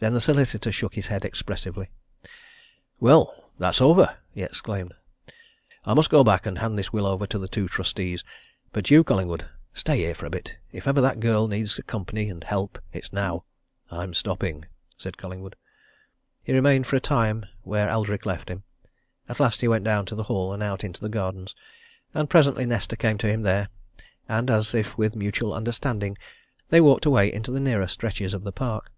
Then 0.00 0.14
the 0.14 0.20
solicitor 0.20 0.70
shook 0.70 0.94
his 0.94 1.08
head 1.08 1.24
expressively. 1.24 1.88
"Well, 3.00 3.34
that's 3.58 3.80
over!" 3.80 4.18
he 4.32 4.44
exclaimed. 4.44 4.94
"I 5.84 5.92
must 5.92 6.08
go 6.08 6.22
back 6.22 6.46
and 6.46 6.58
hand 6.58 6.78
this 6.78 6.92
will 6.92 7.04
over 7.04 7.26
to 7.26 7.36
the 7.36 7.48
two 7.48 7.66
trustees. 7.66 8.22
But 8.72 8.92
you, 8.92 9.02
Collingwood 9.02 9.46
stay 9.74 9.96
here 9.96 10.14
a 10.24 10.30
bit 10.30 10.54
if 10.70 10.86
ever 10.86 11.00
that 11.00 11.18
girl 11.18 11.48
needs 11.48 11.80
company 11.88 12.28
and 12.30 12.44
help, 12.44 12.78
it's 12.92 13.12
now!" 13.12 13.42
"I'm 13.90 14.14
stopping," 14.14 14.66
said 14.96 15.18
Collingwood. 15.18 15.56
He 16.44 16.52
remained 16.52 16.86
for 16.86 16.94
a 16.94 17.00
time 17.00 17.46
where 17.62 17.88
Eldrick 17.88 18.24
left 18.24 18.50
him; 18.50 18.62
at 19.28 19.40
last 19.40 19.62
he 19.62 19.66
went 19.66 19.84
down 19.84 20.06
to 20.06 20.14
the 20.14 20.22
hall 20.30 20.52
and 20.52 20.62
out 20.62 20.84
into 20.84 21.00
the 21.00 21.08
gardens. 21.08 21.56
And 22.14 22.30
presently 22.30 22.66
Nesta 22.66 22.96
came 22.96 23.18
to 23.18 23.26
him 23.26 23.42
there, 23.42 23.68
and 24.28 24.48
as 24.48 24.76
if 24.76 24.96
with 24.96 25.14
a 25.14 25.18
mutual 25.18 25.52
understanding 25.52 26.16
they 26.68 26.80
walked 26.80 27.04
away 27.04 27.32
into 27.32 27.50
the 27.50 27.58
nearer 27.58 27.88
stretches 27.88 28.32
of 28.32 28.44
the 28.44 28.52
park. 28.52 28.92